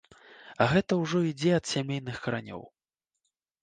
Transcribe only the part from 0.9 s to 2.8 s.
ўжо ідзе ад сямейных каранёў.